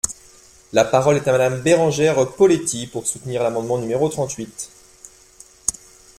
[0.73, 4.71] La parole est à Madame Bérengère Poletti, pour soutenir l’amendement numéro trente-huit.